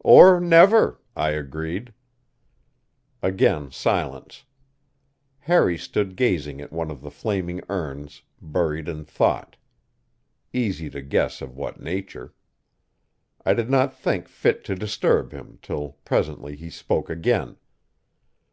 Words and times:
"Or 0.00 0.40
never," 0.40 1.00
I 1.14 1.30
agreed. 1.30 1.94
Again 3.22 3.70
silence. 3.70 4.42
Harry 5.38 5.78
stood 5.78 6.16
gazing 6.16 6.60
at 6.60 6.72
one 6.72 6.90
of 6.90 7.00
the 7.00 7.12
flaming 7.12 7.60
urns, 7.68 8.22
buried 8.42 8.88
in 8.88 9.04
thought 9.04 9.56
easy 10.52 10.90
to 10.90 11.00
guess 11.00 11.40
of 11.40 11.56
what 11.56 11.80
nature. 11.80 12.34
I 13.46 13.54
did 13.54 13.70
not 13.70 13.96
think 13.96 14.26
fit 14.26 14.64
to 14.64 14.74
disturb 14.74 15.30
him, 15.30 15.60
till 15.62 15.90
presently 16.04 16.56
he 16.56 16.70
spoke 16.70 17.08
again. 17.08 17.56